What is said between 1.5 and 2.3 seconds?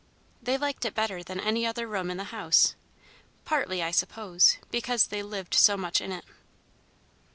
other room in the